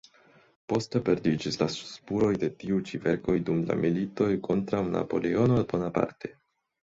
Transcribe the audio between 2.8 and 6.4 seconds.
ĉi verkoj dum la militoj kontraŭ Napoleono Bonaparte.